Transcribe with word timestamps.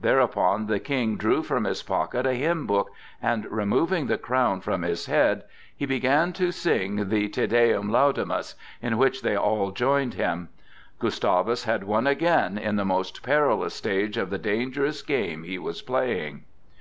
Thereupon 0.00 0.68
the 0.68 0.78
King 0.78 1.16
drew 1.16 1.42
from 1.42 1.64
his 1.64 1.82
pocket 1.82 2.24
a 2.24 2.34
hymn 2.34 2.68
book, 2.68 2.92
and 3.20 3.46
removing 3.50 4.06
the 4.06 4.16
crown 4.16 4.60
from 4.60 4.82
his 4.82 5.06
head, 5.06 5.42
he 5.76 5.86
began 5.86 6.32
to 6.34 6.52
sing 6.52 7.08
the 7.08 7.26
"Te 7.28 7.48
Deum 7.48 7.90
Laudamus," 7.90 8.54
in 8.80 8.96
which 8.96 9.22
they 9.22 9.36
all 9.36 9.72
joined 9.72 10.14
him. 10.14 10.50
Gustavus 11.00 11.64
had 11.64 11.82
won 11.82 12.06
again 12.06 12.58
in 12.58 12.76
the 12.76 12.84
most 12.84 13.24
perilous 13.24 13.74
stage 13.74 14.16
of 14.16 14.30
the 14.30 14.38
dangerous 14.38 15.02
game 15.02 15.42
he 15.42 15.58
was 15.58 15.82
playing. 15.82 16.44